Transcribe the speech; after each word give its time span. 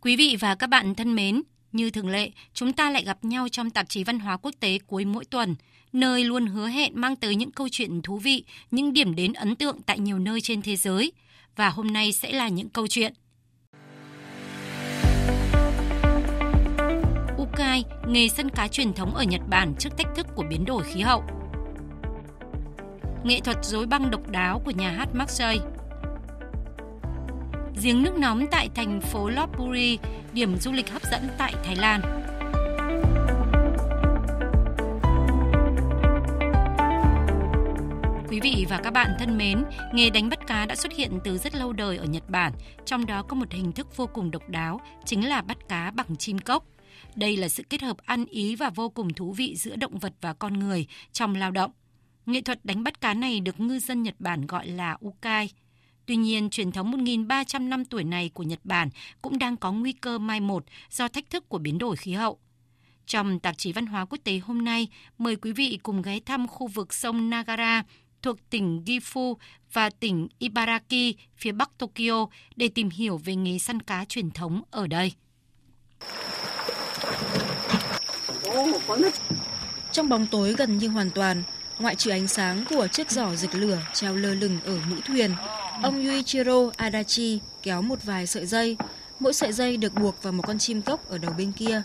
Quý 0.00 0.16
vị 0.16 0.36
và 0.40 0.54
các 0.54 0.66
bạn 0.66 0.94
thân 0.94 1.14
mến, 1.14 1.42
như 1.72 1.90
thường 1.90 2.08
lệ, 2.08 2.30
chúng 2.54 2.72
ta 2.72 2.90
lại 2.90 3.04
gặp 3.04 3.24
nhau 3.24 3.48
trong 3.48 3.70
tạp 3.70 3.88
chí 3.88 4.04
Văn 4.04 4.18
hóa 4.18 4.36
Quốc 4.36 4.54
tế 4.60 4.78
cuối 4.86 5.04
mỗi 5.04 5.24
tuần, 5.24 5.54
nơi 5.92 6.24
luôn 6.24 6.46
hứa 6.46 6.68
hẹn 6.68 6.92
mang 6.94 7.16
tới 7.16 7.34
những 7.34 7.50
câu 7.50 7.68
chuyện 7.70 8.02
thú 8.02 8.18
vị, 8.18 8.44
những 8.70 8.92
điểm 8.92 9.14
đến 9.14 9.32
ấn 9.32 9.56
tượng 9.56 9.82
tại 9.86 9.98
nhiều 9.98 10.18
nơi 10.18 10.40
trên 10.40 10.62
thế 10.62 10.76
giới. 10.76 11.12
Và 11.56 11.68
hôm 11.68 11.86
nay 11.86 12.12
sẽ 12.12 12.32
là 12.32 12.48
những 12.48 12.68
câu 12.68 12.86
chuyện. 12.86 13.12
Ukai, 17.42 17.84
nghề 18.08 18.28
sân 18.28 18.48
cá 18.48 18.68
truyền 18.68 18.92
thống 18.92 19.14
ở 19.14 19.22
Nhật 19.22 19.42
Bản 19.50 19.74
trước 19.78 19.90
thách 19.98 20.14
thức 20.16 20.26
của 20.36 20.44
biến 20.50 20.64
đổi 20.64 20.82
khí 20.84 21.00
hậu. 21.00 21.24
Nghệ 23.24 23.40
thuật 23.40 23.64
rối 23.64 23.86
băng 23.86 24.10
độc 24.10 24.30
đáo 24.30 24.62
của 24.64 24.70
nhà 24.70 24.90
hát 24.90 25.08
Marseille 25.14 25.77
giếng 27.82 28.02
nước 28.02 28.18
nóng 28.18 28.46
tại 28.50 28.68
thành 28.74 29.00
phố 29.00 29.28
Lopburi, 29.28 29.98
điểm 30.32 30.56
du 30.56 30.72
lịch 30.72 30.90
hấp 30.90 31.02
dẫn 31.02 31.28
tại 31.38 31.54
Thái 31.64 31.76
Lan. 31.76 32.00
Quý 38.28 38.40
vị 38.40 38.66
và 38.68 38.80
các 38.84 38.90
bạn 38.90 39.10
thân 39.18 39.38
mến, 39.38 39.64
nghề 39.92 40.10
đánh 40.10 40.28
bắt 40.28 40.46
cá 40.46 40.66
đã 40.66 40.74
xuất 40.74 40.92
hiện 40.92 41.18
từ 41.24 41.38
rất 41.38 41.54
lâu 41.54 41.72
đời 41.72 41.96
ở 41.96 42.04
Nhật 42.04 42.30
Bản, 42.30 42.52
trong 42.86 43.06
đó 43.06 43.22
có 43.22 43.34
một 43.34 43.52
hình 43.52 43.72
thức 43.72 43.96
vô 43.96 44.06
cùng 44.06 44.30
độc 44.30 44.48
đáo, 44.48 44.80
chính 45.04 45.28
là 45.28 45.42
bắt 45.42 45.58
cá 45.68 45.90
bằng 45.90 46.16
chim 46.16 46.38
cốc. 46.38 46.64
Đây 47.14 47.36
là 47.36 47.48
sự 47.48 47.62
kết 47.70 47.82
hợp 47.82 47.96
ăn 48.04 48.24
ý 48.24 48.56
và 48.56 48.70
vô 48.70 48.88
cùng 48.88 49.14
thú 49.14 49.32
vị 49.32 49.56
giữa 49.56 49.76
động 49.76 49.98
vật 49.98 50.12
và 50.20 50.32
con 50.32 50.52
người 50.52 50.86
trong 51.12 51.34
lao 51.34 51.50
động. 51.50 51.70
Nghệ 52.26 52.40
thuật 52.40 52.64
đánh 52.64 52.84
bắt 52.84 53.00
cá 53.00 53.14
này 53.14 53.40
được 53.40 53.60
ngư 53.60 53.78
dân 53.78 54.02
Nhật 54.02 54.14
Bản 54.18 54.46
gọi 54.46 54.66
là 54.66 54.96
ukai. 55.06 55.50
Tuy 56.08 56.16
nhiên, 56.16 56.50
truyền 56.50 56.72
thống 56.72 57.04
1.300 57.04 57.68
năm 57.68 57.84
tuổi 57.84 58.04
này 58.04 58.30
của 58.34 58.42
Nhật 58.42 58.58
Bản 58.64 58.88
cũng 59.22 59.38
đang 59.38 59.56
có 59.56 59.72
nguy 59.72 59.92
cơ 59.92 60.18
mai 60.18 60.40
một 60.40 60.64
do 60.90 61.08
thách 61.08 61.30
thức 61.30 61.48
của 61.48 61.58
biến 61.58 61.78
đổi 61.78 61.96
khí 61.96 62.12
hậu. 62.12 62.38
Trong 63.06 63.40
tạp 63.40 63.58
chí 63.58 63.72
Văn 63.72 63.86
hóa 63.86 64.04
Quốc 64.04 64.18
tế 64.24 64.38
hôm 64.38 64.64
nay, 64.64 64.88
mời 65.18 65.36
quý 65.36 65.52
vị 65.52 65.78
cùng 65.82 66.02
ghé 66.02 66.20
thăm 66.26 66.46
khu 66.46 66.66
vực 66.66 66.94
sông 66.94 67.30
Nagara 67.30 67.82
thuộc 68.22 68.50
tỉnh 68.50 68.82
Gifu 68.86 69.34
và 69.72 69.90
tỉnh 69.90 70.28
Ibaraki 70.38 71.14
phía 71.36 71.52
bắc 71.52 71.78
Tokyo 71.78 72.26
để 72.56 72.68
tìm 72.68 72.90
hiểu 72.90 73.20
về 73.24 73.36
nghề 73.36 73.58
săn 73.58 73.82
cá 73.82 74.04
truyền 74.04 74.30
thống 74.30 74.62
ở 74.70 74.86
đây. 74.86 75.12
Trong 79.92 80.08
bóng 80.08 80.26
tối 80.26 80.54
gần 80.58 80.78
như 80.78 80.88
hoàn 80.88 81.10
toàn, 81.10 81.42
ngoại 81.78 81.94
trừ 81.94 82.10
ánh 82.10 82.28
sáng 82.28 82.64
của 82.70 82.88
chiếc 82.88 83.10
giỏ 83.10 83.34
dịch 83.34 83.54
lửa 83.54 83.82
treo 83.94 84.14
lơ 84.14 84.34
lửng 84.34 84.58
ở 84.64 84.80
mũi 84.90 85.00
thuyền, 85.06 85.30
Ông 85.82 86.06
Yuichiro 86.06 86.70
Adachi 86.76 87.40
kéo 87.62 87.82
một 87.82 87.98
vài 88.04 88.26
sợi 88.26 88.46
dây, 88.46 88.76
mỗi 89.20 89.32
sợi 89.32 89.52
dây 89.52 89.76
được 89.76 89.94
buộc 89.94 90.22
vào 90.22 90.32
một 90.32 90.42
con 90.46 90.58
chim 90.58 90.82
cốc 90.82 91.08
ở 91.08 91.18
đầu 91.18 91.32
bên 91.38 91.52
kia. 91.52 91.82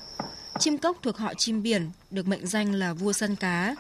Chim 0.60 0.78
cốc 0.78 0.98
thuộc 1.02 1.18
họ 1.18 1.34
chim 1.34 1.64
biển, 1.64 1.92
được 2.12 2.28
mệnh 2.28 2.48
danh 2.48 2.74
là 2.74 2.94
vua 2.94 3.14
săn 3.14 3.36
cá. 3.36 3.76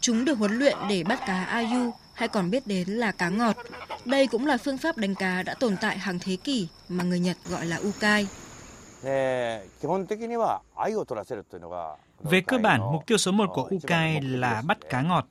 Chúng 0.00 0.24
được 0.24 0.38
huấn 0.38 0.58
luyện 0.58 0.76
để 0.88 1.04
bắt 1.04 1.20
cá 1.26 1.44
ayu 1.44 1.92
hay 2.14 2.28
còn 2.28 2.50
biết 2.50 2.66
đến 2.66 2.88
là 2.88 3.12
cá 3.12 3.28
ngọt. 3.28 3.56
Đây 4.04 4.26
cũng 4.26 4.46
là 4.46 4.56
phương 4.56 4.78
pháp 4.78 4.96
đánh 4.96 5.14
cá 5.14 5.42
đã 5.42 5.54
tồn 5.54 5.76
tại 5.80 5.98
hàng 5.98 6.18
thế 6.18 6.36
kỷ 6.36 6.68
mà 6.88 7.04
người 7.04 7.20
Nhật 7.20 7.36
gọi 7.48 7.66
là 7.66 7.80
ukai. 7.88 8.26
Về 12.22 12.40
cơ 12.46 12.58
bản, 12.58 12.80
mục 12.92 13.06
tiêu 13.06 13.18
số 13.18 13.32
một 13.32 13.50
của 13.54 13.70
ukai 13.76 14.20
là 14.22 14.62
bắt 14.66 14.78
cá 14.90 15.02
ngọt. 15.02 15.26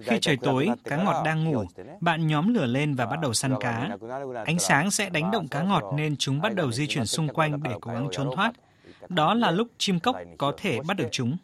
Khi 0.00 0.18
trời 0.20 0.36
tối, 0.36 0.68
cá 0.84 0.96
ngọt 0.96 1.22
đang 1.24 1.44
ngủ, 1.44 1.64
bạn 2.00 2.26
nhóm 2.26 2.54
lửa 2.54 2.66
lên 2.66 2.94
và 2.94 3.06
bắt 3.06 3.20
đầu 3.22 3.34
săn 3.34 3.54
cá. 3.60 3.96
Ánh 4.44 4.58
sáng 4.58 4.90
sẽ 4.90 5.10
đánh 5.10 5.30
động 5.30 5.48
cá 5.48 5.62
ngọt 5.62 5.92
nên 5.96 6.16
chúng 6.16 6.40
bắt 6.40 6.54
đầu 6.54 6.72
di 6.72 6.86
chuyển 6.86 7.06
xung 7.06 7.28
quanh 7.28 7.62
để 7.62 7.70
cố 7.80 7.92
gắng 7.92 8.08
trốn 8.12 8.30
thoát. 8.34 8.52
Đó 9.08 9.34
là 9.34 9.50
lúc 9.50 9.68
chim 9.78 10.00
cốc 10.00 10.16
có 10.38 10.52
thể 10.56 10.80
bắt 10.86 10.96
được 10.96 11.08
chúng. 11.12 11.36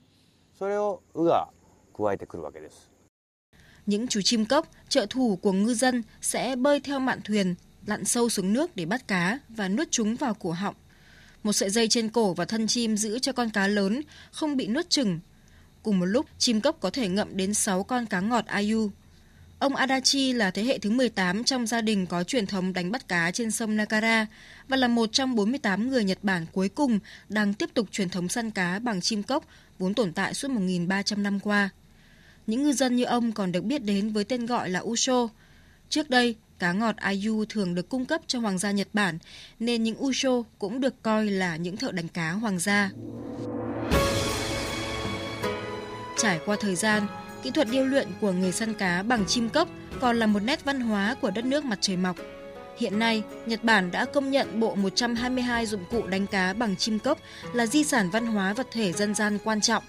Những 3.86 4.08
chú 4.08 4.20
chim 4.24 4.44
cốc, 4.44 4.66
trợ 4.88 5.06
thủ 5.10 5.38
của 5.42 5.52
ngư 5.52 5.74
dân 5.74 6.02
sẽ 6.20 6.56
bơi 6.56 6.80
theo 6.80 7.00
mạn 7.00 7.20
thuyền, 7.24 7.54
lặn 7.86 8.04
sâu 8.04 8.28
xuống 8.28 8.52
nước 8.52 8.76
để 8.76 8.86
bắt 8.86 9.08
cá 9.08 9.38
và 9.48 9.68
nuốt 9.68 9.88
chúng 9.90 10.16
vào 10.16 10.34
cổ 10.34 10.50
họng. 10.50 10.74
Một 11.42 11.52
sợi 11.52 11.70
dây 11.70 11.88
trên 11.88 12.08
cổ 12.08 12.34
và 12.34 12.44
thân 12.44 12.66
chim 12.66 12.96
giữ 12.96 13.18
cho 13.18 13.32
con 13.32 13.50
cá 13.50 13.66
lớn 13.66 14.02
không 14.32 14.56
bị 14.56 14.66
nuốt 14.66 14.90
chừng 14.90 15.20
Cùng 15.82 15.98
một 15.98 16.06
lúc, 16.06 16.26
chim 16.38 16.60
cốc 16.60 16.76
có 16.80 16.90
thể 16.90 17.08
ngậm 17.08 17.36
đến 17.36 17.54
6 17.54 17.82
con 17.82 18.06
cá 18.06 18.20
ngọt 18.20 18.46
ayu. 18.46 18.90
Ông 19.58 19.76
Adachi 19.76 20.32
là 20.32 20.50
thế 20.50 20.64
hệ 20.64 20.78
thứ 20.78 20.90
18 20.90 21.44
trong 21.44 21.66
gia 21.66 21.80
đình 21.80 22.06
có 22.06 22.24
truyền 22.24 22.46
thống 22.46 22.72
đánh 22.72 22.92
bắt 22.92 23.08
cá 23.08 23.30
trên 23.30 23.50
sông 23.50 23.76
Nakara 23.76 24.26
và 24.68 24.76
là 24.76 24.88
một 24.88 25.12
trong 25.12 25.34
48 25.34 25.90
người 25.90 26.04
Nhật 26.04 26.18
Bản 26.22 26.46
cuối 26.52 26.68
cùng 26.68 26.98
đang 27.28 27.54
tiếp 27.54 27.70
tục 27.74 27.88
truyền 27.92 28.08
thống 28.08 28.28
săn 28.28 28.50
cá 28.50 28.78
bằng 28.78 29.00
chim 29.00 29.22
cốc 29.22 29.44
vốn 29.78 29.94
tồn 29.94 30.12
tại 30.12 30.34
suốt 30.34 30.50
1.300 30.50 31.22
năm 31.22 31.40
qua. 31.40 31.70
Những 32.46 32.62
ngư 32.62 32.72
dân 32.72 32.96
như 32.96 33.04
ông 33.04 33.32
còn 33.32 33.52
được 33.52 33.64
biết 33.64 33.84
đến 33.84 34.12
với 34.12 34.24
tên 34.24 34.46
gọi 34.46 34.70
là 34.70 34.80
Usho. 34.80 35.28
Trước 35.88 36.10
đây, 36.10 36.36
cá 36.58 36.72
ngọt 36.72 36.96
ayu 36.96 37.44
thường 37.48 37.74
được 37.74 37.88
cung 37.88 38.04
cấp 38.04 38.20
cho 38.26 38.38
Hoàng 38.40 38.58
gia 38.58 38.70
Nhật 38.70 38.88
Bản, 38.92 39.18
nên 39.58 39.82
những 39.82 40.04
Usho 40.04 40.42
cũng 40.58 40.80
được 40.80 41.02
coi 41.02 41.26
là 41.26 41.56
những 41.56 41.76
thợ 41.76 41.92
đánh 41.92 42.08
cá 42.08 42.32
hoàng 42.32 42.58
gia. 42.58 42.90
Trải 46.22 46.40
qua 46.46 46.56
thời 46.60 46.74
gian, 46.74 47.06
kỹ 47.42 47.50
thuật 47.50 47.68
điêu 47.70 47.84
luyện 47.84 48.08
của 48.20 48.32
người 48.32 48.52
săn 48.52 48.74
cá 48.74 49.02
bằng 49.02 49.26
chim 49.26 49.48
cốc 49.48 49.68
còn 50.00 50.18
là 50.18 50.26
một 50.26 50.42
nét 50.42 50.64
văn 50.64 50.80
hóa 50.80 51.16
của 51.20 51.30
đất 51.30 51.44
nước 51.44 51.64
mặt 51.64 51.78
trời 51.80 51.96
mọc. 51.96 52.16
Hiện 52.78 52.98
nay, 52.98 53.22
Nhật 53.46 53.64
Bản 53.64 53.90
đã 53.90 54.04
công 54.04 54.30
nhận 54.30 54.60
bộ 54.60 54.74
122 54.74 55.66
dụng 55.66 55.84
cụ 55.90 56.06
đánh 56.06 56.26
cá 56.26 56.52
bằng 56.52 56.76
chim 56.76 56.98
cốc 56.98 57.18
là 57.52 57.66
di 57.66 57.84
sản 57.84 58.10
văn 58.10 58.26
hóa 58.26 58.52
vật 58.52 58.66
thể 58.72 58.92
dân 58.92 59.14
gian 59.14 59.38
quan 59.44 59.60
trọng. 59.60 59.82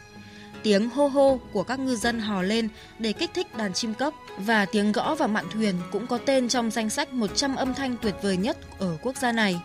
Tiếng 0.63 0.89
hô 0.89 1.07
hô 1.07 1.39
của 1.53 1.63
các 1.63 1.79
ngư 1.79 1.95
dân 1.95 2.19
hò 2.19 2.41
lên 2.41 2.69
để 2.99 3.13
kích 3.13 3.31
thích 3.33 3.57
đàn 3.57 3.73
chim 3.73 3.93
cốc 3.93 4.13
và 4.37 4.65
tiếng 4.65 4.91
gõ 4.91 5.15
vào 5.15 5.27
mạn 5.27 5.45
thuyền 5.53 5.75
cũng 5.91 6.07
có 6.07 6.17
tên 6.17 6.47
trong 6.47 6.71
danh 6.71 6.89
sách 6.89 7.13
100 7.13 7.55
âm 7.55 7.73
thanh 7.73 7.95
tuyệt 8.01 8.15
vời 8.21 8.37
nhất 8.37 8.57
ở 8.79 8.97
quốc 9.01 9.17
gia 9.17 9.31
này. 9.31 9.61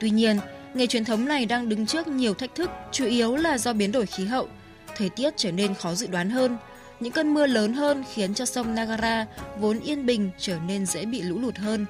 Tuy 0.00 0.10
nhiên, 0.10 0.38
nghề 0.74 0.86
truyền 0.86 1.04
thống 1.04 1.24
này 1.24 1.46
đang 1.46 1.68
đứng 1.68 1.86
trước 1.86 2.08
nhiều 2.08 2.34
thách 2.34 2.54
thức, 2.54 2.70
chủ 2.92 3.06
yếu 3.06 3.36
là 3.36 3.58
do 3.58 3.72
biến 3.72 3.92
đổi 3.92 4.06
khí 4.06 4.24
hậu– 4.24 4.48
thời 4.96 5.10
tiết 5.10 5.34
trở 5.36 5.52
nên 5.52 5.74
khó 5.74 5.94
dự 5.94 6.06
đoán 6.06 6.30
hơn. 6.30 6.58
Những 7.00 7.12
cơn 7.12 7.34
mưa 7.34 7.46
lớn 7.46 7.72
hơn 7.72 8.04
khiến 8.12 8.34
cho 8.34 8.44
sông 8.44 8.74
Nagara 8.74 9.26
vốn 9.58 9.80
yên 9.80 10.06
bình 10.06 10.30
trở 10.38 10.58
nên 10.66 10.86
dễ 10.86 11.06
bị 11.06 11.22
lũ 11.22 11.38
lụt 11.38 11.56
hơn. 11.56 11.86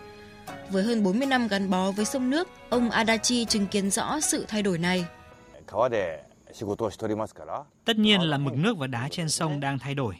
Với 0.70 0.82
hơn 0.82 1.02
40 1.02 1.26
năm 1.26 1.48
gắn 1.48 1.70
bó 1.70 1.90
với 1.90 2.04
sông 2.04 2.30
nước, 2.30 2.48
ông 2.68 2.90
Adachi 2.90 3.44
chứng 3.44 3.66
kiến 3.66 3.90
rõ 3.90 4.20
sự 4.20 4.44
thay 4.48 4.62
đổi 4.62 4.78
này. 4.78 5.04
Tất 7.84 7.96
nhiên 7.96 8.20
là 8.20 8.38
mực 8.38 8.54
nước 8.54 8.78
và 8.78 8.86
đá 8.86 9.08
trên 9.10 9.28
sông 9.28 9.60
đang 9.60 9.78
thay 9.78 9.94
đổi. 9.94 10.14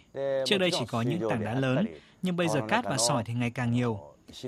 Trước 0.47 0.59
đây 0.59 0.71
chỉ 0.73 0.87
có 0.89 1.03
những 1.03 1.31
tảng 1.31 1.45
đá 1.45 1.55
lớn, 1.55 1.87
nhưng 2.23 2.37
bây 2.37 2.49
giờ 2.49 2.61
cát 2.69 2.85
và 2.85 2.97
sỏi 2.97 3.25
thì 3.27 3.35
ngày 3.35 3.51
càng 3.51 3.73
nhiều. 3.73 4.01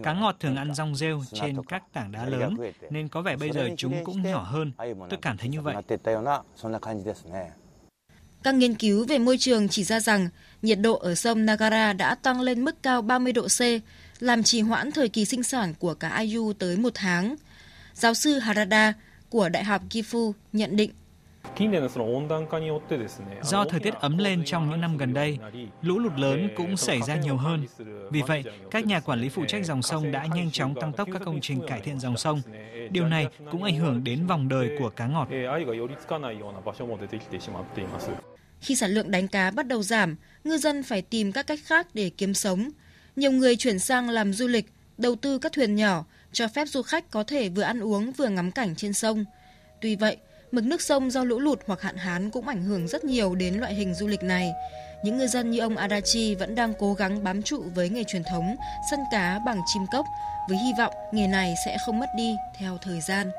Cá 0.02 0.12
ngọt 0.12 0.36
thường 0.40 0.56
ăn 0.56 0.74
rong 0.74 0.96
rêu 0.96 1.22
trên 1.32 1.64
các 1.68 1.82
tảng 1.92 2.12
đá 2.12 2.24
lớn, 2.24 2.56
nên 2.90 3.08
có 3.08 3.22
vẻ 3.22 3.36
bây 3.36 3.50
giờ 3.52 3.68
chúng 3.76 4.04
cũng 4.04 4.22
nhỏ 4.22 4.42
hơn. 4.42 4.72
Tôi 5.10 5.18
cảm 5.22 5.36
thấy 5.36 5.48
như 5.48 5.60
vậy. 5.60 5.74
Các 8.42 8.54
nghiên 8.54 8.74
cứu 8.74 9.04
về 9.04 9.18
môi 9.18 9.38
trường 9.38 9.68
chỉ 9.68 9.84
ra 9.84 10.00
rằng 10.00 10.28
nhiệt 10.62 10.78
độ 10.80 10.94
ở 10.94 11.14
sông 11.14 11.46
Nagara 11.46 11.92
đã 11.92 12.14
tăng 12.14 12.40
lên 12.40 12.64
mức 12.64 12.82
cao 12.82 13.02
30 13.02 13.32
độ 13.32 13.46
C, 13.48 13.60
làm 14.18 14.42
trì 14.42 14.60
hoãn 14.60 14.92
thời 14.92 15.08
kỳ 15.08 15.24
sinh 15.24 15.42
sản 15.42 15.74
của 15.78 15.94
cá 15.94 16.08
Ayu 16.08 16.52
tới 16.52 16.76
một 16.76 16.92
tháng. 16.94 17.36
Giáo 17.94 18.14
sư 18.14 18.38
Harada 18.38 18.92
của 19.28 19.48
Đại 19.48 19.64
học 19.64 19.82
Gifu 19.90 20.32
nhận 20.52 20.76
định 20.76 20.90
Do 23.42 23.64
thời 23.64 23.80
tiết 23.80 23.94
ấm 23.94 24.18
lên 24.18 24.42
trong 24.44 24.70
những 24.70 24.80
năm 24.80 24.96
gần 24.96 25.14
đây, 25.14 25.38
lũ 25.82 25.98
lụt 25.98 26.12
lớn 26.18 26.48
cũng 26.56 26.76
xảy 26.76 27.00
ra 27.02 27.16
nhiều 27.16 27.36
hơn. 27.36 27.66
Vì 28.10 28.22
vậy, 28.22 28.44
các 28.70 28.86
nhà 28.86 29.00
quản 29.00 29.20
lý 29.20 29.28
phụ 29.28 29.44
trách 29.48 29.64
dòng 29.64 29.82
sông 29.82 30.12
đã 30.12 30.26
nhanh 30.34 30.50
chóng 30.50 30.74
tăng 30.74 30.92
tốc 30.92 31.08
các 31.12 31.22
công 31.24 31.40
trình 31.42 31.60
cải 31.68 31.80
thiện 31.80 32.00
dòng 32.00 32.16
sông. 32.16 32.42
Điều 32.90 33.06
này 33.06 33.26
cũng 33.50 33.62
ảnh 33.62 33.76
hưởng 33.76 34.04
đến 34.04 34.26
vòng 34.26 34.48
đời 34.48 34.70
của 34.78 34.90
cá 34.90 35.06
ngọt. 35.06 35.28
Khi 38.60 38.76
sản 38.76 38.90
lượng 38.90 39.10
đánh 39.10 39.28
cá 39.28 39.50
bắt 39.50 39.66
đầu 39.66 39.82
giảm, 39.82 40.16
ngư 40.44 40.58
dân 40.58 40.82
phải 40.82 41.02
tìm 41.02 41.32
các 41.32 41.46
cách 41.46 41.60
khác 41.64 41.86
để 41.94 42.10
kiếm 42.10 42.34
sống. 42.34 42.70
Nhiều 43.16 43.32
người 43.32 43.56
chuyển 43.56 43.78
sang 43.78 44.10
làm 44.10 44.32
du 44.32 44.46
lịch, 44.46 44.72
đầu 44.98 45.14
tư 45.14 45.38
các 45.38 45.52
thuyền 45.52 45.74
nhỏ, 45.74 46.04
cho 46.32 46.48
phép 46.48 46.64
du 46.68 46.82
khách 46.82 47.10
có 47.10 47.24
thể 47.24 47.48
vừa 47.48 47.62
ăn 47.62 47.80
uống 47.80 48.12
vừa 48.12 48.28
ngắm 48.28 48.50
cảnh 48.50 48.74
trên 48.76 48.92
sông. 48.92 49.24
Tuy 49.80 49.96
vậy, 49.96 50.16
mực 50.52 50.64
nước 50.64 50.82
sông 50.82 51.10
do 51.10 51.24
lũ 51.24 51.40
lụt 51.40 51.60
hoặc 51.66 51.82
hạn 51.82 51.96
hán 51.96 52.30
cũng 52.30 52.48
ảnh 52.48 52.62
hưởng 52.62 52.88
rất 52.88 53.04
nhiều 53.04 53.34
đến 53.34 53.54
loại 53.54 53.74
hình 53.74 53.94
du 53.94 54.06
lịch 54.06 54.22
này. 54.22 54.52
Những 55.04 55.18
ngư 55.18 55.26
dân 55.26 55.50
như 55.50 55.58
ông 55.58 55.76
Adachi 55.76 56.34
vẫn 56.34 56.54
đang 56.54 56.74
cố 56.78 56.94
gắng 56.94 57.24
bám 57.24 57.42
trụ 57.42 57.62
với 57.74 57.88
nghề 57.88 58.04
truyền 58.04 58.22
thống 58.30 58.56
săn 58.90 59.00
cá 59.12 59.38
bằng 59.46 59.60
chim 59.66 59.82
cốc 59.92 60.06
với 60.48 60.58
hy 60.58 60.72
vọng 60.78 60.94
nghề 61.12 61.26
này 61.26 61.54
sẽ 61.64 61.76
không 61.86 61.98
mất 61.98 62.08
đi 62.16 62.34
theo 62.58 62.78
thời 62.82 63.00
gian. 63.00 63.30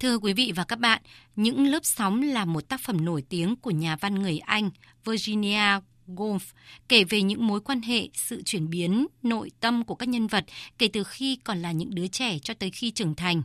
Thưa 0.00 0.18
quý 0.18 0.32
vị 0.32 0.52
và 0.56 0.64
các 0.64 0.78
bạn, 0.78 1.02
Những 1.38 1.66
lớp 1.66 1.80
sóng 1.82 2.22
là 2.22 2.44
một 2.44 2.68
tác 2.68 2.80
phẩm 2.80 3.04
nổi 3.04 3.22
tiếng 3.28 3.56
của 3.56 3.70
nhà 3.70 3.96
văn 3.96 4.14
người 4.14 4.38
Anh 4.38 4.70
Virginia 5.04 5.80
Golf 6.08 6.38
kể 6.88 7.04
về 7.04 7.22
những 7.22 7.46
mối 7.46 7.60
quan 7.60 7.82
hệ, 7.82 8.08
sự 8.14 8.42
chuyển 8.42 8.70
biến, 8.70 9.06
nội 9.22 9.50
tâm 9.60 9.84
của 9.84 9.94
các 9.94 10.08
nhân 10.08 10.26
vật 10.26 10.44
kể 10.78 10.88
từ 10.88 11.04
khi 11.04 11.36
còn 11.36 11.62
là 11.62 11.72
những 11.72 11.94
đứa 11.94 12.06
trẻ 12.06 12.38
cho 12.38 12.54
tới 12.54 12.70
khi 12.70 12.90
trưởng 12.90 13.14
thành. 13.14 13.42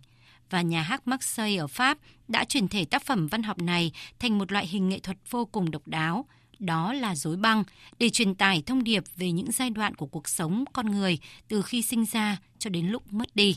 Và 0.50 0.62
nhà 0.62 0.82
hát 0.82 1.08
Marseille 1.08 1.58
ở 1.58 1.68
Pháp 1.68 1.98
đã 2.28 2.46
chuyển 2.46 2.68
thể 2.68 2.86
tác 2.86 3.06
phẩm 3.06 3.28
văn 3.28 3.44
học 3.44 3.62
này 3.62 3.92
thành 4.20 4.38
một 4.38 4.52
loại 4.52 4.68
hình 4.68 4.90
nghệ 4.90 5.00
thuật 5.00 5.18
vô 5.30 5.46
cùng 5.46 5.72
độc 5.72 5.88
đáo, 5.88 6.26
đó 6.60 6.94
là 6.94 7.16
dối 7.16 7.38
băng, 7.38 7.64
để 8.00 8.10
truyền 8.10 8.36
tải 8.36 8.64
thông 8.66 8.84
điệp 8.84 9.04
về 9.16 9.32
những 9.32 9.52
giai 9.52 9.70
đoạn 9.70 9.96
của 9.96 10.06
cuộc 10.06 10.30
sống 10.30 10.64
con 10.74 10.86
người 10.92 11.20
từ 11.48 11.62
khi 11.62 11.82
sinh 11.82 12.06
ra 12.06 12.38
cho 12.60 12.70
đến 12.70 12.88
lúc 12.88 13.14
mất 13.14 13.36
đi. 13.36 13.56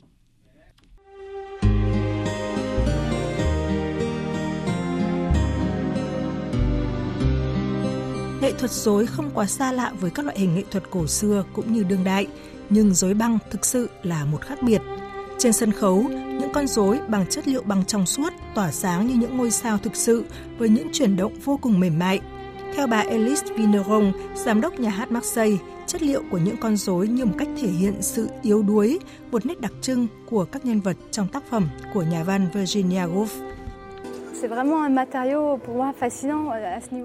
Nghệ 8.40 8.52
thuật 8.52 8.70
rối 8.70 9.06
không 9.06 9.30
quá 9.34 9.46
xa 9.46 9.72
lạ 9.72 9.92
với 10.00 10.10
các 10.10 10.24
loại 10.24 10.38
hình 10.38 10.54
nghệ 10.54 10.62
thuật 10.70 10.90
cổ 10.90 11.06
xưa 11.06 11.44
cũng 11.52 11.72
như 11.72 11.82
đương 11.82 12.04
đại, 12.04 12.26
nhưng 12.70 12.94
rối 12.94 13.14
băng 13.14 13.38
thực 13.50 13.66
sự 13.66 13.88
là 14.02 14.24
một 14.24 14.40
khác 14.40 14.62
biệt. 14.62 14.80
Trên 15.38 15.52
sân 15.52 15.72
khấu, 15.72 16.02
những 16.10 16.52
con 16.52 16.66
rối 16.66 17.00
bằng 17.08 17.26
chất 17.30 17.48
liệu 17.48 17.62
bằng 17.62 17.84
trong 17.84 18.06
suốt 18.06 18.32
tỏa 18.54 18.72
sáng 18.72 19.06
như 19.06 19.14
những 19.14 19.36
ngôi 19.36 19.50
sao 19.50 19.78
thực 19.78 19.96
sự 19.96 20.24
với 20.58 20.68
những 20.68 20.88
chuyển 20.92 21.16
động 21.16 21.32
vô 21.44 21.58
cùng 21.62 21.80
mềm 21.80 21.98
mại. 21.98 22.20
Theo 22.74 22.86
bà 22.86 22.98
Elise 22.98 23.54
Vineron, 23.54 24.12
giám 24.34 24.60
đốc 24.60 24.80
nhà 24.80 24.90
hát 24.90 25.12
Marseille, 25.12 25.58
chất 25.86 26.02
liệu 26.02 26.22
của 26.30 26.38
những 26.38 26.56
con 26.56 26.76
rối 26.76 27.08
như 27.08 27.24
một 27.24 27.34
cách 27.38 27.48
thể 27.60 27.68
hiện 27.68 27.94
sự 28.00 28.28
yếu 28.42 28.62
đuối, 28.62 28.98
một 29.30 29.46
nét 29.46 29.60
đặc 29.60 29.72
trưng 29.80 30.06
của 30.26 30.44
các 30.44 30.64
nhân 30.64 30.80
vật 30.80 30.96
trong 31.10 31.28
tác 31.28 31.42
phẩm 31.50 31.68
của 31.94 32.02
nhà 32.02 32.24
văn 32.24 32.48
Virginia 32.54 33.06
Woolf. 33.06 33.56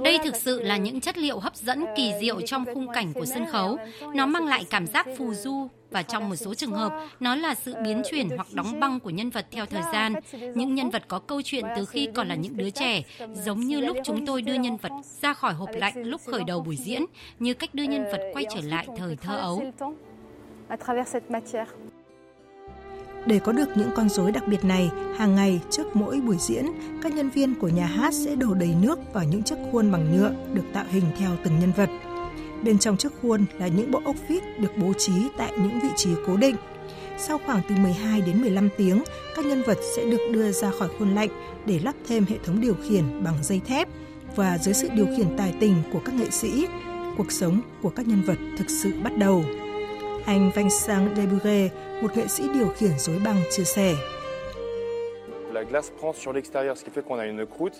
Đây 0.03 0.19
thực 0.23 0.35
sự 0.35 0.61
là 0.61 0.77
những 0.77 1.01
chất 1.01 1.17
liệu 1.17 1.39
hấp 1.39 1.55
dẫn 1.55 1.85
kỳ 1.95 2.11
euh, 2.11 2.21
diệu 2.21 2.41
trong 2.41 2.65
khung 2.73 2.87
cảnh 2.93 3.13
của 3.13 3.25
sân 3.25 3.45
khấu. 3.45 3.77
Nó 4.15 4.25
mang 4.25 4.45
lại 4.45 4.65
cảm 4.69 4.87
giác 4.87 5.07
phù 5.17 5.33
du 5.33 5.67
và 5.91 6.03
trong 6.03 6.29
một 6.29 6.35
số 6.35 6.53
trường 6.53 6.71
hợp, 6.71 6.91
nó 7.19 7.35
là 7.35 7.55
sự 7.55 7.75
biến 7.83 7.97
euh, 7.97 8.07
chuyển 8.11 8.29
hoặc 8.35 8.47
đóng 8.53 8.79
băng 8.79 8.99
của 8.99 9.09
nhân 9.09 9.29
vật 9.29 9.45
theo 9.51 9.65
thời 9.65 9.81
gian. 9.93 10.13
Những 10.55 10.75
nhân 10.75 10.89
vật 10.89 11.03
có 11.07 11.19
câu 11.19 11.41
chuyện 11.41 11.65
từ 11.75 11.85
khi 11.85 12.09
còn 12.15 12.27
là 12.27 12.35
những 12.35 12.57
đứa 12.57 12.69
trẻ, 12.69 13.01
giống 13.33 13.59
như 13.59 13.79
lúc 13.79 13.97
chúng 14.03 14.25
tôi 14.25 14.41
đưa 14.41 14.53
nhân 14.53 14.77
vật 14.77 14.91
ra 15.21 15.33
khỏi 15.33 15.53
hộp 15.53 15.69
lạnh 15.73 15.93
lúc 16.03 16.21
khởi 16.31 16.43
đầu 16.43 16.61
buổi 16.61 16.75
diễn, 16.75 17.05
như 17.39 17.53
cách 17.53 17.73
đưa 17.73 17.83
nhân 17.83 18.03
vật 18.03 18.21
quay 18.33 18.45
trở 18.55 18.61
lại 18.63 18.87
thời 18.97 19.15
thơ 19.15 19.37
ấu. 19.37 19.63
Để 23.25 23.39
có 23.39 23.51
được 23.51 23.69
những 23.75 23.89
con 23.95 24.09
rối 24.09 24.31
đặc 24.31 24.47
biệt 24.47 24.63
này, 24.63 24.89
hàng 25.17 25.35
ngày 25.35 25.61
trước 25.69 25.95
mỗi 25.95 26.21
buổi 26.21 26.37
diễn, 26.39 26.65
các 27.01 27.13
nhân 27.13 27.29
viên 27.29 27.55
của 27.55 27.69
nhà 27.69 27.85
hát 27.85 28.13
sẽ 28.13 28.35
đổ 28.35 28.53
đầy 28.53 28.75
nước 28.81 28.99
vào 29.13 29.23
những 29.23 29.43
chiếc 29.43 29.55
khuôn 29.71 29.91
bằng 29.91 30.17
nhựa 30.17 30.33
được 30.53 30.63
tạo 30.73 30.85
hình 30.89 31.03
theo 31.19 31.29
từng 31.43 31.59
nhân 31.59 31.71
vật. 31.77 31.89
Bên 32.63 32.79
trong 32.79 32.97
chiếc 32.97 33.09
khuôn 33.21 33.45
là 33.59 33.67
những 33.67 33.91
bộ 33.91 34.01
ốc 34.05 34.15
vít 34.27 34.43
được 34.59 34.77
bố 34.77 34.93
trí 34.93 35.13
tại 35.37 35.51
những 35.57 35.79
vị 35.79 35.89
trí 35.95 36.09
cố 36.27 36.37
định. 36.37 36.55
Sau 37.17 37.39
khoảng 37.45 37.61
từ 37.69 37.75
12 37.75 38.21
đến 38.21 38.41
15 38.41 38.69
tiếng, 38.77 39.03
các 39.35 39.45
nhân 39.45 39.63
vật 39.65 39.77
sẽ 39.95 40.05
được 40.05 40.31
đưa 40.31 40.51
ra 40.51 40.71
khỏi 40.71 40.89
khuôn 40.99 41.15
lạnh 41.15 41.29
để 41.65 41.79
lắp 41.83 41.95
thêm 42.07 42.25
hệ 42.29 42.37
thống 42.45 42.61
điều 42.61 42.75
khiển 42.89 43.23
bằng 43.23 43.35
dây 43.43 43.61
thép 43.67 43.87
và 44.35 44.57
dưới 44.57 44.73
sự 44.73 44.89
điều 44.95 45.07
khiển 45.17 45.37
tài 45.37 45.53
tình 45.59 45.75
của 45.93 45.99
các 46.05 46.15
nghệ 46.15 46.29
sĩ, 46.29 46.67
cuộc 47.17 47.31
sống 47.31 47.61
của 47.81 47.89
các 47.89 48.07
nhân 48.07 48.21
vật 48.21 48.37
thực 48.57 48.69
sự 48.69 48.91
bắt 49.03 49.17
đầu. 49.17 49.43
Anh 50.25 50.51
Vincent 50.55 51.15
Debure, 51.15 51.69
một 52.01 52.17
nghệ 52.17 52.27
sĩ 52.27 52.43
điều 52.53 52.67
khiển 52.67 52.91
rối 52.97 53.19
băng 53.25 53.41
chia 53.49 53.63
sẻ. 53.63 53.95
La 55.53 55.63
glace 55.63 55.89
prend 55.99 56.15
sur 56.15 56.35
l'extérieur, 56.35 56.77
ce 56.77 56.83
qui 56.83 56.91
fait 56.91 57.07
qu'on 57.07 57.19
a 57.19 57.25
une 57.25 57.45
croûte 57.45 57.75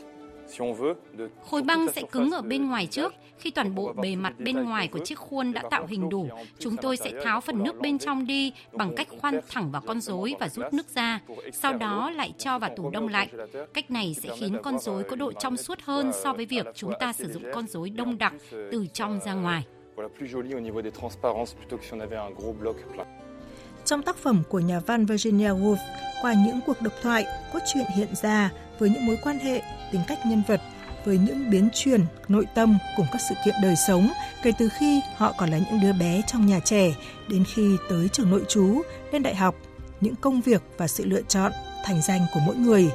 Khối 1.50 1.62
băng 1.62 1.88
sẽ 1.96 2.02
cứng 2.12 2.32
ở 2.32 2.42
bên 2.42 2.70
ngoài 2.70 2.88
trước. 2.88 3.14
Khi 3.38 3.52
toàn 3.52 3.76
bộ 3.76 3.94
bề 3.94 4.16
mặt 4.16 4.34
bên 4.40 4.64
ngoài 4.64 4.88
của 4.88 5.00
chiếc 5.00 5.20
khuôn 5.20 5.54
đã 5.54 5.64
tạo 5.72 5.86
hình 5.86 6.10
đủ, 6.10 6.30
chúng 6.60 6.78
tôi 6.78 6.98
sẽ 6.98 7.12
tháo 7.24 7.42
phần 7.42 7.64
nước 7.64 7.80
bên 7.80 8.00
trong 8.00 8.26
đi 8.28 8.54
bằng 8.72 8.96
cách 8.96 9.08
khoan 9.22 9.40
thẳng 9.50 9.72
vào 9.72 9.82
con 9.88 10.02
rối 10.02 10.36
và 10.40 10.50
rút 10.50 10.74
nước 10.74 10.90
ra. 10.96 11.20
Sau 11.54 11.74
đó 11.74 12.12
lại 12.12 12.34
cho 12.38 12.60
vào 12.60 12.70
tủ 12.78 12.90
đông 12.90 13.08
lạnh. 13.08 13.28
Cách 13.74 13.92
này 13.92 14.16
sẽ 14.24 14.30
khiến 14.40 14.58
con 14.64 14.80
rối 14.80 15.04
có 15.04 15.16
độ 15.16 15.34
trong 15.34 15.58
suốt 15.58 15.80
hơn 15.84 16.12
so 16.24 16.34
với 16.34 16.46
việc 16.46 16.66
chúng 16.76 16.94
ta 17.00 17.14
sử 17.14 17.32
dụng 17.34 17.44
con 17.54 17.68
rối 17.68 17.90
đông 17.90 18.18
đặc 18.18 18.34
từ 18.52 18.86
trong 18.94 19.20
ra 19.26 19.34
ngoài 19.34 19.64
voilà, 19.96 20.10
plus 20.10 20.28
joli 20.28 20.54
au 20.54 20.60
niveau 20.60 20.82
des 20.82 20.92
transparences 20.92 21.54
plutôt 21.54 21.78
que 21.78 21.86
si 21.86 21.94
on 21.94 22.00
avait 22.00 22.18
un 22.18 22.32
gros 22.32 22.54
bloc 22.54 22.76
plein. 22.94 23.06
Trong 23.86 24.04
tác 24.04 24.18
phẩm 24.18 24.44
của 24.50 24.60
nhà 24.60 24.80
văn 24.80 25.06
Virginia 25.06 25.50
Woolf, 25.50 25.78
qua 26.22 26.34
những 26.34 26.60
cuộc 26.66 26.82
độc 26.82 26.94
thoại, 27.02 27.26
cốt 27.54 27.60
truyện 27.74 27.86
hiện 27.96 28.16
ra 28.22 28.52
với 28.80 28.90
những 28.90 29.06
mối 29.06 29.18
quan 29.24 29.40
hệ, 29.40 29.62
tính 29.92 30.02
cách 30.08 30.20
nhân 30.26 30.44
vật, 30.48 30.62
với 31.06 31.18
những 31.18 31.50
biến 31.50 31.70
chuyển, 31.74 32.06
nội 32.28 32.48
tâm 32.56 32.78
cùng 32.98 33.06
các 33.12 33.22
sự 33.30 33.36
kiện 33.46 33.56
đời 33.62 33.76
sống 33.76 34.10
kể 34.44 34.52
từ 34.60 34.70
khi 34.80 35.02
họ 35.16 35.34
còn 35.38 35.50
là 35.50 35.58
những 35.58 35.82
đứa 35.82 35.94
bé 35.94 36.22
trong 36.28 36.46
nhà 36.46 36.60
trẻ 36.60 36.94
đến 37.30 37.44
khi 37.56 37.78
tới 37.90 38.08
trường 38.08 38.30
nội 38.30 38.44
trú, 38.48 38.82
lên 39.12 39.24
đại 39.24 39.36
học, 39.36 39.56
những 40.02 40.16
công 40.16 40.42
việc 40.42 40.62
và 40.78 40.88
sự 40.88 41.06
lựa 41.06 41.22
chọn, 41.22 41.52
thành 41.86 42.02
danh 42.02 42.22
của 42.34 42.40
mỗi 42.46 42.56
người. 42.56 42.92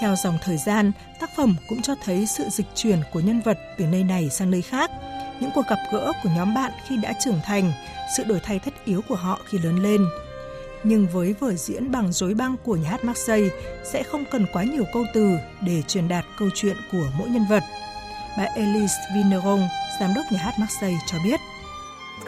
Theo 0.00 0.14
dòng 0.16 0.38
thời 0.42 0.56
gian, 0.56 0.92
tác 1.20 1.30
phẩm 1.36 1.56
cũng 1.68 1.82
cho 1.82 1.94
thấy 2.04 2.26
sự 2.26 2.44
dịch 2.50 2.66
chuyển 2.74 2.98
của 3.12 3.20
nhân 3.20 3.40
vật 3.40 3.58
từ 3.78 3.86
nơi 3.86 4.04
này 4.04 4.30
sang 4.30 4.50
nơi 4.50 4.62
khác– 4.62 4.90
những 5.40 5.50
cuộc 5.54 5.66
gặp 5.68 5.78
gỡ 5.92 6.12
của 6.22 6.28
nhóm 6.36 6.54
bạn 6.54 6.72
khi 6.86 6.96
đã 6.96 7.12
trưởng 7.12 7.40
thành, 7.44 7.72
sự 8.16 8.24
đổi 8.24 8.40
thay 8.42 8.58
thất 8.58 8.74
yếu 8.84 9.00
của 9.08 9.14
họ 9.14 9.38
khi 9.48 9.58
lớn 9.58 9.82
lên. 9.82 10.06
Nhưng 10.82 11.06
với 11.06 11.34
vở 11.40 11.52
diễn 11.52 11.90
bằng 11.92 12.12
rối 12.12 12.34
băng 12.34 12.56
của 12.64 12.76
nhà 12.76 12.90
hát 12.90 13.04
Marseille 13.04 13.48
sẽ 13.84 14.02
không 14.02 14.24
cần 14.30 14.46
quá 14.52 14.64
nhiều 14.64 14.84
câu 14.92 15.04
từ 15.14 15.36
để 15.60 15.82
truyền 15.82 16.08
đạt 16.08 16.24
câu 16.38 16.48
chuyện 16.54 16.76
của 16.92 17.06
mỗi 17.18 17.28
nhân 17.28 17.44
vật. 17.50 17.62
Bà 18.38 18.44
Elise 18.44 18.94
Vineron, 19.14 19.60
giám 20.00 20.14
đốc 20.14 20.24
nhà 20.32 20.38
hát 20.38 20.54
Marseille 20.58 20.98
cho 21.06 21.18
biết. 21.24 21.40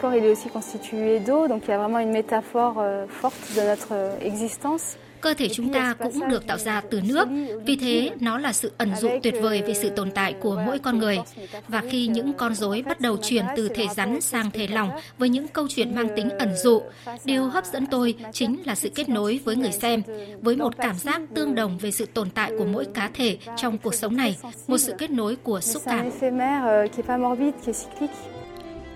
corps 0.01 0.15
il 0.15 0.25
est 0.25 0.31
aussi 0.31 0.49
constitué 0.49 1.19
d'eau, 1.19 1.47
donc 1.47 1.63
il 1.63 1.69
y 1.69 1.73
a 1.73 1.77
vraiment 1.77 1.99
une 1.99 2.11
métaphore 2.11 2.79
euh, 2.79 3.05
forte 3.07 3.55
de 3.55 3.61
notre 3.61 3.93
euh, 3.93 4.17
existence. 4.21 4.97
Cơ 5.23 5.33
thể 5.33 5.49
chúng 5.49 5.73
ta 5.73 5.95
cũng 5.99 6.29
được 6.29 6.47
tạo 6.47 6.57
ra 6.57 6.81
từ 6.81 7.01
nước, 7.01 7.27
vì 7.65 7.75
thế 7.75 8.11
nó 8.19 8.37
là 8.37 8.53
sự 8.53 8.71
ẩn 8.77 8.95
dụ 8.95 9.09
tuyệt 9.23 9.35
vời 9.41 9.61
về 9.61 9.73
sự 9.73 9.89
tồn 9.89 10.11
tại 10.11 10.35
của 10.41 10.61
mỗi 10.65 10.79
con 10.79 10.99
người. 10.99 11.19
Và 11.67 11.83
khi 11.89 12.07
những 12.07 12.33
con 12.33 12.55
rối 12.55 12.81
bắt 12.81 13.01
đầu 13.01 13.17
chuyển 13.17 13.45
từ 13.55 13.69
thể 13.69 13.85
rắn 13.95 14.21
sang 14.21 14.51
thể 14.51 14.67
lỏng 14.67 14.89
với 15.17 15.29
những 15.29 15.47
câu 15.47 15.67
chuyện 15.69 15.95
mang 15.95 16.07
tính 16.15 16.29
ẩn 16.29 16.49
dụ, 16.55 16.81
điều 17.25 17.43
hấp 17.43 17.65
dẫn 17.65 17.85
tôi 17.85 18.15
chính 18.31 18.61
là 18.65 18.75
sự 18.75 18.89
kết 18.95 19.09
nối 19.09 19.39
với 19.45 19.55
người 19.55 19.71
xem, 19.71 20.01
với 20.41 20.55
một 20.55 20.77
cảm 20.77 20.95
giác 20.95 21.21
tương 21.35 21.55
đồng 21.55 21.77
về 21.77 21.91
sự 21.91 22.05
tồn 22.05 22.29
tại 22.29 22.51
của 22.57 22.65
mỗi 22.65 22.85
cá 22.93 23.09
thể 23.13 23.37
trong 23.57 23.77
cuộc 23.77 23.93
sống 23.93 24.15
này, 24.15 24.37
một 24.67 24.77
sự 24.77 24.93
kết 24.97 25.11
nối 25.11 25.35
của 25.35 25.61
xúc 25.61 25.83
cảm 25.85 26.09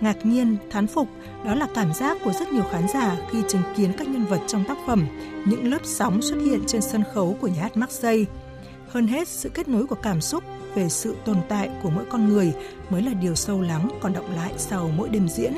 ngạc 0.02 0.26
nhiên, 0.26 0.58
thán 0.70 0.88
phục, 0.88 1.08
đó 1.46 1.56
là 1.56 1.68
cảm 1.76 1.94
giác 1.94 2.18
của 2.24 2.32
rất 2.32 2.54
nhiều 2.54 2.64
khán 2.72 2.88
giả 2.94 3.18
khi 3.32 3.40
chứng 3.48 3.62
kiến 3.78 3.92
các 3.98 4.08
nhân 4.08 4.26
vật 4.26 4.40
trong 4.48 4.64
tác 4.68 4.78
phẩm, 4.88 5.08
những 5.46 5.72
lớp 5.72 5.82
sóng 5.84 6.22
xuất 6.22 6.38
hiện 6.46 6.62
trên 6.68 6.82
sân 6.82 7.04
khấu 7.14 7.38
của 7.42 7.48
nhà 7.48 7.62
hát 7.62 7.78
Marseille. 7.78 8.26
Hơn 8.90 9.08
hết, 9.08 9.28
sự 9.28 9.50
kết 9.50 9.68
nối 9.68 9.88
của 9.88 9.96
cảm 9.96 10.22
xúc 10.22 10.44
về 10.76 10.90
sự 10.90 11.16
tồn 11.26 11.38
tại 11.50 11.70
của 11.84 11.90
mỗi 11.90 12.06
con 12.10 12.28
người 12.28 12.54
mới 12.90 13.02
là 13.02 13.14
điều 13.14 13.36
sâu 13.36 13.62
lắng 13.62 13.90
còn 14.02 14.14
động 14.14 14.36
lại 14.36 14.54
sau 14.58 14.92
mỗi 14.98 15.10
đêm 15.10 15.28
diễn. 15.28 15.54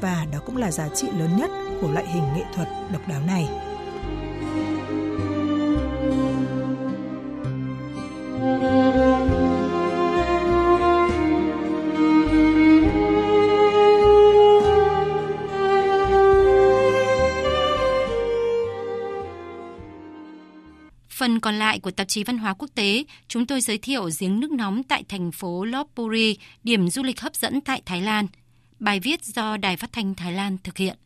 Và 0.00 0.26
đó 0.32 0.38
cũng 0.46 0.56
là 0.56 0.70
giá 0.70 0.88
trị 0.88 1.08
lớn 1.18 1.30
nhất 1.36 1.50
của 1.80 1.92
loại 1.92 2.06
hình 2.06 2.24
nghệ 2.36 2.44
thuật 2.54 2.68
độc 2.92 3.08
đáo 3.08 3.20
này. 3.26 3.48
Phần 21.20 21.40
còn 21.40 21.54
lại 21.54 21.80
của 21.80 21.90
tạp 21.90 22.08
chí 22.08 22.24
Văn 22.24 22.38
hóa 22.38 22.54
Quốc 22.54 22.68
tế, 22.74 23.04
chúng 23.28 23.46
tôi 23.46 23.60
giới 23.60 23.78
thiệu 23.78 24.08
giếng 24.20 24.40
nước 24.40 24.50
nóng 24.50 24.82
tại 24.82 25.04
thành 25.08 25.32
phố 25.32 25.64
Lopburi, 25.64 26.36
điểm 26.64 26.88
du 26.88 27.02
lịch 27.02 27.20
hấp 27.20 27.34
dẫn 27.34 27.60
tại 27.60 27.82
Thái 27.86 28.00
Lan. 28.00 28.26
Bài 28.78 29.00
viết 29.00 29.24
do 29.24 29.56
Đài 29.56 29.76
Phát 29.76 29.92
thanh 29.92 30.14
Thái 30.14 30.32
Lan 30.32 30.56
thực 30.64 30.76
hiện. 30.76 30.96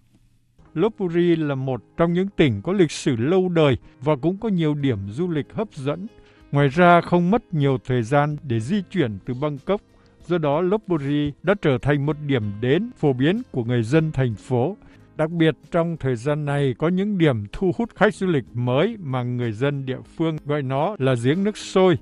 Lopburi 0.74 1.36
là 1.36 1.54
một 1.54 1.80
trong 1.96 2.12
những 2.12 2.28
tỉnh 2.36 2.62
có 2.62 2.72
lịch 2.72 2.90
sử 2.90 3.16
lâu 3.16 3.48
đời 3.48 3.76
và 4.00 4.16
cũng 4.16 4.38
có 4.38 4.48
nhiều 4.48 4.74
điểm 4.74 4.98
du 5.10 5.28
lịch 5.28 5.46
hấp 5.54 5.68
dẫn. 5.74 6.06
Ngoài 6.52 6.68
ra 6.68 7.00
không 7.00 7.30
mất 7.30 7.54
nhiều 7.54 7.78
thời 7.84 8.02
gian 8.02 8.36
để 8.42 8.60
di 8.60 8.82
chuyển 8.90 9.18
từ 9.26 9.34
Bangkok, 9.34 9.80
do 10.26 10.38
đó 10.38 10.60
Lopburi 10.60 11.32
đã 11.42 11.54
trở 11.62 11.78
thành 11.82 12.06
một 12.06 12.16
điểm 12.26 12.52
đến 12.60 12.90
phổ 12.98 13.12
biến 13.12 13.42
của 13.52 13.64
người 13.64 13.82
dân 13.82 14.12
thành 14.12 14.34
phố 14.34 14.76
Đặc 15.16 15.30
biệt 15.30 15.54
trong 15.70 15.96
thời 15.96 16.16
gian 16.16 16.44
này 16.44 16.74
có 16.78 16.88
những 16.88 17.18
điểm 17.18 17.44
thu 17.52 17.72
hút 17.78 17.90
khách 17.94 18.14
du 18.14 18.26
lịch 18.26 18.44
mới 18.52 18.96
mà 19.00 19.22
người 19.22 19.52
dân 19.52 19.86
địa 19.86 20.00
phương 20.16 20.36
gọi 20.44 20.62
nó 20.62 20.96
là 20.98 21.14
giếng 21.24 21.44
nước 21.44 21.56
sôi. 21.56 21.98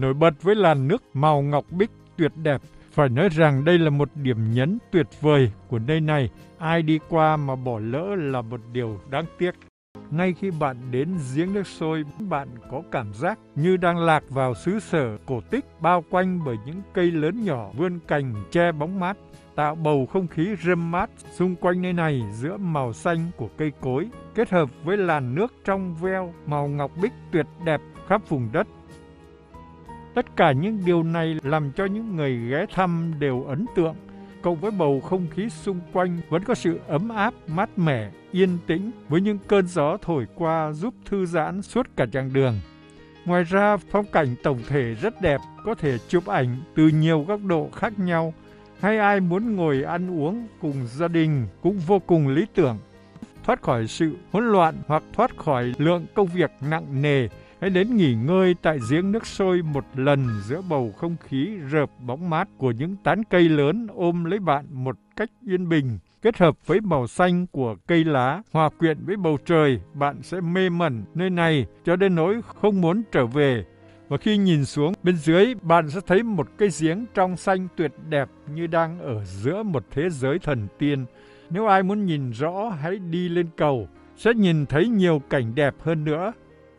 Nổi 0.00 0.14
bật 0.14 0.42
với 0.42 0.54
làn 0.54 0.88
nước 0.88 1.02
màu 1.12 1.42
ngọc 1.42 1.64
bích 1.70 1.90
tuyệt 2.16 2.32
đẹp, 2.36 2.60
phải 2.92 3.08
nói 3.08 3.28
rằng 3.28 3.64
đây 3.64 3.78
là 3.78 3.90
một 3.90 4.08
điểm 4.14 4.36
nhấn 4.54 4.78
tuyệt 4.92 5.06
vời 5.20 5.50
của 5.68 5.78
nơi 5.78 6.00
này. 6.00 6.30
Ai 6.58 6.82
đi 6.82 6.98
qua 7.08 7.36
mà 7.36 7.56
bỏ 7.56 7.78
lỡ 7.78 8.16
là 8.18 8.42
một 8.42 8.60
điều 8.72 9.00
đáng 9.10 9.24
tiếc. 9.38 9.54
Ngay 10.10 10.34
khi 10.38 10.50
bạn 10.60 10.76
đến 10.90 11.08
giếng 11.34 11.54
nước 11.54 11.66
sôi, 11.66 12.04
bạn 12.18 12.48
có 12.70 12.82
cảm 12.90 13.14
giác 13.14 13.38
như 13.54 13.76
đang 13.76 13.98
lạc 13.98 14.24
vào 14.30 14.54
xứ 14.54 14.80
sở 14.80 15.16
cổ 15.26 15.40
tích 15.50 15.64
bao 15.80 16.04
quanh 16.10 16.40
bởi 16.44 16.56
những 16.66 16.82
cây 16.94 17.10
lớn 17.10 17.44
nhỏ 17.44 17.70
vươn 17.76 17.98
cành 18.08 18.34
che 18.50 18.72
bóng 18.72 19.00
mát 19.00 19.16
tạo 19.54 19.74
bầu 19.74 20.06
không 20.06 20.26
khí 20.26 20.48
râm 20.64 20.90
mát 20.90 21.10
xung 21.30 21.56
quanh 21.56 21.82
nơi 21.82 21.92
này 21.92 22.22
giữa 22.32 22.56
màu 22.56 22.92
xanh 22.92 23.30
của 23.36 23.48
cây 23.56 23.72
cối 23.80 24.08
kết 24.34 24.50
hợp 24.50 24.68
với 24.84 24.96
làn 24.96 25.34
nước 25.34 25.54
trong 25.64 25.94
veo 25.94 26.34
màu 26.46 26.68
ngọc 26.68 26.90
bích 27.02 27.12
tuyệt 27.32 27.46
đẹp 27.64 27.80
khắp 28.08 28.28
vùng 28.28 28.48
đất. 28.52 28.66
Tất 30.14 30.36
cả 30.36 30.52
những 30.52 30.82
điều 30.84 31.02
này 31.02 31.36
làm 31.42 31.72
cho 31.72 31.84
những 31.84 32.16
người 32.16 32.36
ghé 32.50 32.66
thăm 32.74 33.14
đều 33.18 33.44
ấn 33.44 33.66
tượng, 33.76 33.94
cộng 34.42 34.56
với 34.56 34.70
bầu 34.70 35.00
không 35.00 35.26
khí 35.30 35.48
xung 35.48 35.80
quanh 35.92 36.20
vẫn 36.28 36.44
có 36.44 36.54
sự 36.54 36.80
ấm 36.88 37.08
áp, 37.08 37.34
mát 37.46 37.78
mẻ, 37.78 38.10
yên 38.30 38.58
tĩnh 38.66 38.90
với 39.08 39.20
những 39.20 39.38
cơn 39.48 39.66
gió 39.66 39.96
thổi 40.02 40.26
qua 40.34 40.72
giúp 40.72 40.94
thư 41.04 41.26
giãn 41.26 41.62
suốt 41.62 41.86
cả 41.96 42.06
chặng 42.12 42.32
đường. 42.32 42.60
Ngoài 43.24 43.44
ra, 43.44 43.76
phong 43.76 44.06
cảnh 44.12 44.34
tổng 44.42 44.58
thể 44.68 44.94
rất 44.94 45.20
đẹp, 45.20 45.40
có 45.64 45.74
thể 45.74 45.98
chụp 46.08 46.26
ảnh 46.26 46.56
từ 46.74 46.88
nhiều 46.88 47.24
góc 47.28 47.40
độ 47.44 47.68
khác 47.72 47.98
nhau. 47.98 48.34
Hay 48.82 48.98
ai 48.98 49.20
muốn 49.20 49.56
ngồi 49.56 49.82
ăn 49.82 50.20
uống 50.20 50.46
cùng 50.60 50.86
gia 50.86 51.08
đình 51.08 51.46
cũng 51.62 51.78
vô 51.78 51.98
cùng 51.98 52.28
lý 52.28 52.46
tưởng. 52.54 52.78
Thoát 53.44 53.62
khỏi 53.62 53.86
sự 53.86 54.16
hỗn 54.32 54.44
loạn 54.44 54.74
hoặc 54.86 55.02
thoát 55.12 55.36
khỏi 55.36 55.72
lượng 55.78 56.06
công 56.14 56.26
việc 56.26 56.50
nặng 56.60 57.02
nề, 57.02 57.28
hãy 57.60 57.70
đến 57.70 57.96
nghỉ 57.96 58.14
ngơi 58.14 58.54
tại 58.62 58.78
giếng 58.90 59.12
nước 59.12 59.26
sôi 59.26 59.62
một 59.62 59.84
lần 59.94 60.28
giữa 60.44 60.62
bầu 60.68 60.92
không 60.96 61.16
khí 61.28 61.58
rợp 61.70 61.90
bóng 62.06 62.30
mát 62.30 62.48
của 62.58 62.70
những 62.70 62.96
tán 63.04 63.24
cây 63.24 63.48
lớn 63.48 63.86
ôm 63.94 64.24
lấy 64.24 64.38
bạn 64.38 64.64
một 64.70 64.96
cách 65.16 65.30
yên 65.46 65.68
bình 65.68 65.98
kết 66.22 66.38
hợp 66.38 66.66
với 66.66 66.80
màu 66.80 67.06
xanh 67.06 67.46
của 67.46 67.76
cây 67.86 68.04
lá, 68.04 68.42
hòa 68.52 68.68
quyện 68.78 69.04
với 69.04 69.16
bầu 69.16 69.38
trời, 69.46 69.80
bạn 69.94 70.22
sẽ 70.22 70.40
mê 70.40 70.70
mẩn 70.70 71.04
nơi 71.14 71.30
này 71.30 71.66
cho 71.84 71.96
đến 71.96 72.14
nỗi 72.14 72.40
không 72.46 72.80
muốn 72.80 73.02
trở 73.12 73.26
về. 73.26 73.64
Và 74.12 74.18
khi 74.18 74.36
nhìn 74.36 74.64
xuống 74.64 74.92
bên 75.02 75.16
dưới, 75.16 75.54
bạn 75.62 75.90
sẽ 75.90 76.00
thấy 76.06 76.22
một 76.22 76.48
cây 76.56 76.68
giếng 76.80 77.04
trong 77.14 77.36
xanh 77.36 77.68
tuyệt 77.76 77.92
đẹp 78.08 78.28
như 78.54 78.66
đang 78.66 78.98
ở 78.98 79.24
giữa 79.24 79.62
một 79.62 79.84
thế 79.90 80.10
giới 80.10 80.38
thần 80.38 80.68
tiên. 80.78 81.04
Nếu 81.50 81.66
ai 81.66 81.82
muốn 81.82 82.06
nhìn 82.06 82.30
rõ, 82.30 82.68
hãy 82.68 82.98
đi 82.98 83.28
lên 83.28 83.46
cầu, 83.56 83.88
sẽ 84.16 84.34
nhìn 84.34 84.66
thấy 84.66 84.88
nhiều 84.88 85.22
cảnh 85.30 85.54
đẹp 85.54 85.74
hơn 85.80 86.04
nữa. 86.04 86.32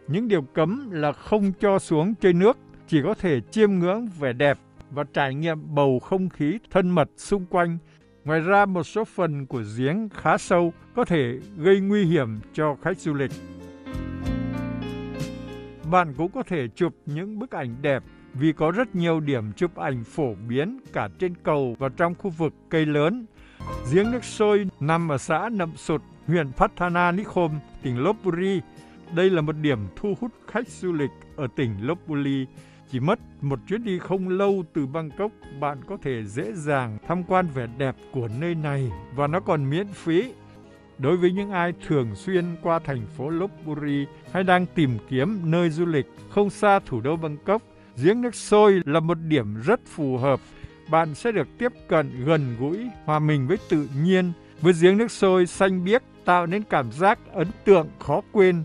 Những 0.08 0.28
điều 0.28 0.42
cấm 0.42 0.92
là 0.92 1.12
không 1.12 1.52
cho 1.60 1.80
xuống 1.80 2.14
chơi 2.22 2.34
nước, 2.34 2.58
chỉ 2.88 3.02
có 3.04 3.14
thể 3.14 3.42
chiêm 3.52 3.72
ngưỡng 3.74 4.08
vẻ 4.20 4.34
đẹp 4.34 4.60
và 4.92 5.04
trải 5.14 5.36
nghiệm 5.36 5.76
bầu 5.76 6.00
không 6.00 6.30
khí 6.30 6.60
thân 6.72 6.90
mật 6.90 7.10
xung 7.18 7.46
quanh 7.46 7.78
Ngoài 8.26 8.40
ra, 8.40 8.66
một 8.66 8.84
số 8.84 9.04
phần 9.04 9.46
của 9.46 9.64
giếng 9.78 10.10
khá 10.10 10.38
sâu 10.38 10.74
có 10.96 11.06
thể 11.06 11.40
gây 11.58 11.80
nguy 11.80 12.06
hiểm 12.06 12.40
cho 12.54 12.76
khách 12.82 13.00
du 13.00 13.14
lịch. 13.14 13.32
Bạn 15.94 16.14
cũng 16.18 16.32
có 16.32 16.44
thể 16.44 16.68
chụp 16.76 16.96
những 17.06 17.40
bức 17.40 17.52
ảnh 17.52 17.76
đẹp 17.82 18.04
vì 18.34 18.54
có 18.54 18.72
rất 18.72 18.96
nhiều 18.96 19.20
điểm 19.20 19.52
chụp 19.54 19.76
ảnh 19.76 20.04
phổ 20.04 20.34
biến 20.48 20.80
cả 20.94 21.10
trên 21.20 21.34
cầu 21.44 21.76
và 21.80 21.90
trong 21.90 22.16
khu 22.16 22.30
vực 22.30 22.54
cây 22.70 22.86
lớn. 22.86 23.26
Giếng 23.94 24.12
nước 24.12 24.24
sôi 24.24 24.66
nằm 24.80 25.12
ở 25.12 25.18
xã 25.18 25.50
Nậm 25.50 25.76
Sụt, 25.76 26.02
huyện 26.28 26.52
Pattana 26.52 27.12
Nikhom, 27.12 27.60
tỉnh 27.84 28.04
Lopburi. 28.04 28.62
Đây 29.16 29.30
là 29.30 29.42
một 29.42 29.56
điểm 29.62 29.80
thu 29.96 30.14
hút 30.22 30.32
khách 30.48 30.68
du 30.68 30.94
lịch 30.94 31.12
ở 31.36 31.48
tỉnh 31.56 31.76
Lopburi 31.82 32.46
chỉ 32.92 33.00
mất 33.00 33.20
một 33.42 33.60
chuyến 33.68 33.84
đi 33.84 34.00
không 34.00 34.30
lâu 34.30 34.64
từ 34.74 34.86
Bangkok, 34.86 35.32
bạn 35.60 35.78
có 35.88 35.98
thể 36.02 36.24
dễ 36.24 36.54
dàng 36.54 36.98
tham 37.08 37.24
quan 37.24 37.48
vẻ 37.48 37.68
đẹp 37.78 37.96
của 38.12 38.30
nơi 38.40 38.56
này 38.56 38.92
và 39.16 39.28
nó 39.28 39.40
còn 39.40 39.70
miễn 39.70 39.88
phí. 39.88 40.34
Đối 40.98 41.18
với 41.18 41.32
những 41.32 41.52
ai 41.52 41.74
thường 41.88 42.16
xuyên 42.16 42.56
qua 42.62 42.80
thành 42.80 43.06
phố 43.18 43.30
Lopburi 43.30 44.06
hay 44.32 44.44
đang 44.44 44.66
tìm 44.66 44.98
kiếm 45.10 45.40
nơi 45.44 45.70
du 45.70 45.86
lịch 45.86 46.06
không 46.30 46.50
xa 46.50 46.80
thủ 46.86 47.02
đô 47.02 47.16
Bangkok, 47.16 47.62
giếng 48.04 48.22
nước 48.22 48.36
sôi 48.36 48.82
là 48.86 49.00
một 49.00 49.18
điểm 49.28 49.62
rất 49.62 49.80
phù 49.86 50.18
hợp. 50.18 50.40
Bạn 50.90 51.16
sẽ 51.16 51.32
được 51.32 51.48
tiếp 51.58 51.74
cận 51.88 52.26
gần 52.26 52.56
gũi, 52.60 52.88
hòa 53.06 53.20
mình 53.20 53.48
với 53.48 53.58
tự 53.70 53.88
nhiên. 54.04 54.32
Với 54.62 54.74
giếng 54.82 54.98
nước 54.98 55.12
sôi 55.12 55.46
xanh 55.46 55.84
biếc 55.84 56.02
tạo 56.26 56.46
nên 56.46 56.64
cảm 56.64 56.92
giác 56.92 57.20
ấn 57.34 57.48
tượng 57.66 57.88
khó 58.00 58.22
quên 58.32 58.64